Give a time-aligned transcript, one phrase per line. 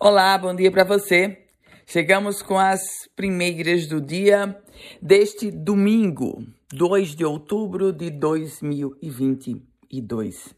[0.00, 1.38] Olá, bom dia para você.
[1.84, 2.80] Chegamos com as
[3.16, 4.56] primeiras do dia
[5.02, 10.54] deste domingo, 2 de outubro de 2022.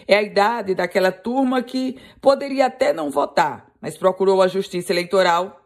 [0.08, 5.62] é a idade daquela turma que poderia até não votar, mas procurou a Justiça Eleitoral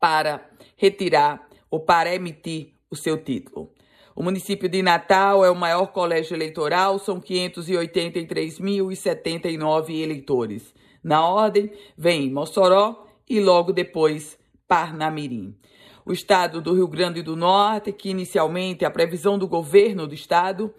[0.00, 3.75] para retirar ou para emitir o seu título.
[4.16, 10.74] O município de Natal é o maior colégio eleitoral, são 583.079 eleitores.
[11.04, 15.54] Na ordem vem Mossoró e logo depois Parnamirim.
[16.02, 20.74] O estado do Rio Grande do Norte, que inicialmente a previsão do governo do estado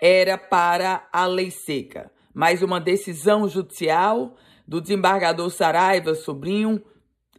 [0.00, 4.36] era para a lei seca, mas uma decisão judicial
[4.68, 6.80] do desembargador Saraiva Sobrinho,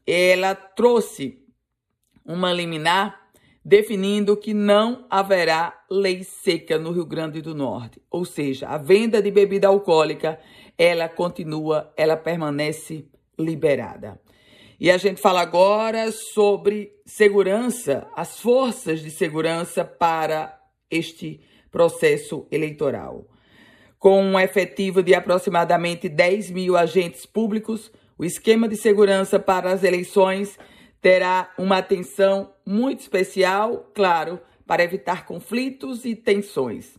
[0.06, 1.42] ela trouxe
[2.26, 3.19] uma liminar
[3.70, 9.22] definindo que não haverá lei seca no Rio Grande do Norte, ou seja, a venda
[9.22, 10.40] de bebida alcoólica
[10.76, 13.06] ela continua, ela permanece
[13.38, 14.20] liberada.
[14.80, 20.60] E a gente fala agora sobre segurança, as forças de segurança para
[20.90, 23.28] este processo eleitoral.
[24.00, 29.84] Com um efetivo de aproximadamente 10 mil agentes públicos, o esquema de segurança para as
[29.84, 30.58] eleições
[31.02, 36.98] terá uma atenção muito especial, claro, para evitar conflitos e tensões.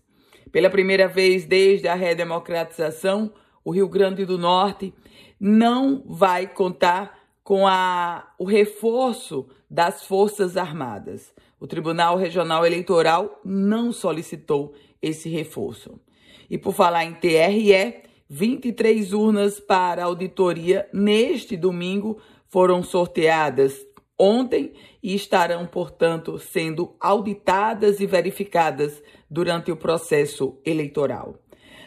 [0.50, 3.32] Pela primeira vez desde a redemocratização,
[3.64, 4.92] o Rio Grande do Norte
[5.38, 11.32] não vai contar com a, o reforço das Forças Armadas.
[11.58, 16.00] O Tribunal Regional Eleitoral não solicitou esse reforço.
[16.48, 23.86] E por falar em TRE, 23 urnas para auditoria neste domingo foram sorteadas
[24.20, 31.36] ontem e estarão, portanto, sendo auditadas e verificadas durante o processo eleitoral.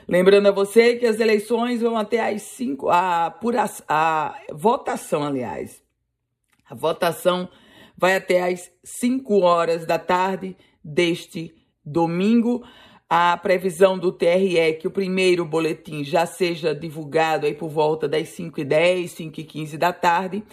[0.08, 5.24] Lembrando a você que as eleições vão até às 5, a, por a, a votação,
[5.24, 5.82] aliás.
[6.68, 7.48] A votação
[7.96, 11.54] vai até às 5 horas da tarde deste
[11.86, 12.66] domingo.
[13.08, 18.08] A previsão do TRE é que o primeiro boletim já seja divulgado aí por volta
[18.08, 20.44] das 5 e 10, 5 e 15 da tarde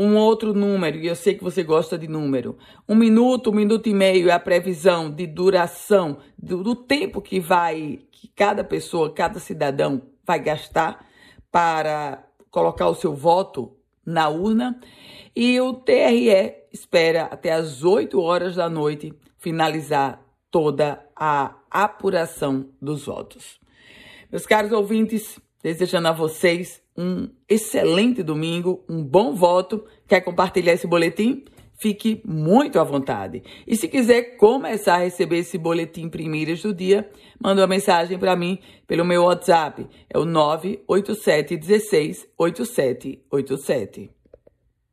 [0.00, 2.56] um outro número, e eu sei que você gosta de número.
[2.88, 7.40] Um minuto, um minuto e meio é a previsão de duração do, do tempo que
[7.40, 11.04] vai, que cada pessoa, cada cidadão vai gastar
[11.50, 13.76] para colocar o seu voto
[14.06, 14.78] na urna.
[15.34, 23.06] E o TRE espera até as 8 horas da noite finalizar toda a apuração dos
[23.06, 23.58] votos.
[24.30, 29.84] Meus caros ouvintes, desejando a vocês um excelente domingo, um bom voto.
[30.06, 31.44] Quer compartilhar esse boletim?
[31.80, 33.40] Fique muito à vontade.
[33.64, 37.08] E se quiser começar a receber esse boletim primeiras do dia,
[37.40, 39.86] manda uma mensagem para mim pelo meu WhatsApp.
[40.10, 44.10] É o 987 16 8787.